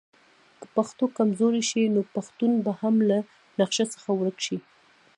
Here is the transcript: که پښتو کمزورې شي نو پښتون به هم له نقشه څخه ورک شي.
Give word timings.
که 0.59 0.65
پښتو 0.75 1.05
کمزورې 1.17 1.61
شي 1.69 1.83
نو 1.95 2.01
پښتون 2.15 2.51
به 2.65 2.71
هم 2.81 2.95
له 3.09 3.17
نقشه 3.59 3.85
څخه 3.93 4.09
ورک 4.19 4.37
شي. 4.45 4.57